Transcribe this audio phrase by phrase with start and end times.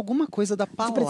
[0.00, 1.04] alguma coisa da palavra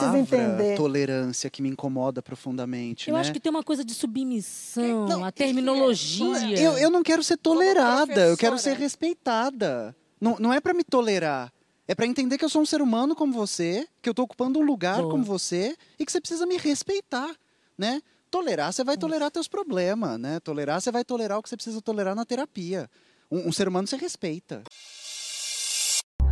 [0.77, 3.09] tolerância que me incomoda profundamente.
[3.09, 3.21] Eu né?
[3.21, 6.59] acho que tem uma coisa de submissão, não, a terminologia.
[6.59, 9.95] Eu, eu não quero ser tolerada, eu quero ser respeitada.
[10.21, 11.53] Não, não é para me tolerar.
[11.87, 14.59] É para entender que eu sou um ser humano como você, que eu estou ocupando
[14.59, 15.11] um lugar Boa.
[15.11, 17.35] como você e que você precisa me respeitar,
[17.77, 18.01] né?
[18.31, 20.41] Tolerar, você vai tolerar teus problemas, né?
[20.41, 22.91] Tolerar, você vai tolerar o que você precisa tolerar na terapia.
[23.31, 24.63] Um, um ser humano se respeita.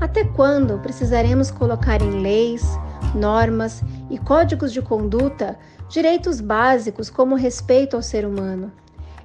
[0.03, 2.65] Até quando precisaremos colocar em leis,
[3.15, 5.57] normas e códigos de conduta
[5.89, 8.73] direitos básicos como respeito ao ser humano?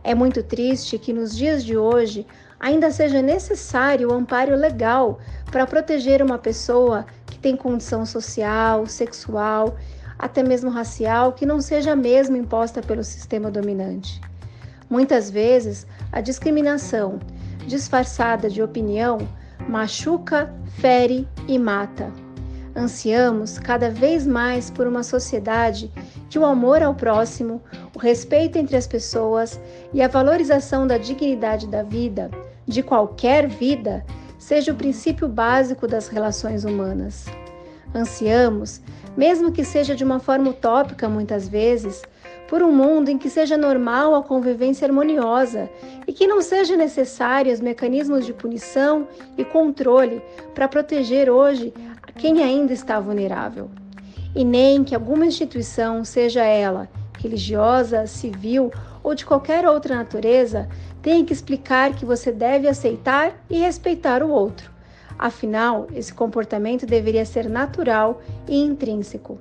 [0.03, 2.27] É muito triste que nos dias de hoje
[2.59, 5.17] ainda seja necessário o amparo legal
[5.51, 9.77] para proteger uma pessoa que tem condição social, sexual,
[10.19, 14.21] até mesmo racial, que não seja a mesma imposta pelo sistema dominante.
[14.87, 17.17] Muitas vezes, a discriminação,
[17.65, 19.27] disfarçada de opinião,
[19.67, 22.11] machuca, fere e mata.
[22.75, 25.91] Ansiamos cada vez mais por uma sociedade
[26.29, 27.61] que o amor ao próximo,
[27.95, 29.59] o respeito entre as pessoas
[29.93, 32.29] e a valorização da dignidade da vida,
[32.67, 34.05] de qualquer vida,
[34.37, 37.25] seja o princípio básico das relações humanas.
[37.95, 38.81] Ansiamos,
[39.15, 42.03] mesmo que seja de uma forma utópica muitas vezes,
[42.47, 45.69] por um mundo em que seja normal a convivência harmoniosa
[46.07, 50.21] e que não sejam necessários mecanismos de punição e controle
[50.55, 51.73] para proteger hoje
[52.15, 53.69] quem ainda está vulnerável.
[54.35, 56.89] E nem que alguma instituição, seja ela
[57.19, 58.71] religiosa, civil
[59.03, 60.69] ou de qualquer outra natureza,
[61.01, 64.71] tenha que explicar que você deve aceitar e respeitar o outro.
[65.17, 69.39] Afinal, esse comportamento deveria ser natural e intrínseco.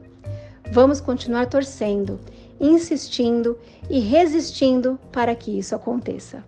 [0.72, 2.18] Vamos continuar torcendo
[2.60, 6.44] insistindo e resistindo para que isso aconteça.